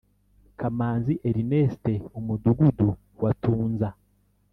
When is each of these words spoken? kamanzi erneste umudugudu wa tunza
kamanzi 0.59 1.13
erneste 1.29 1.93
umudugudu 2.19 2.89
wa 3.21 3.31
tunza 3.41 3.89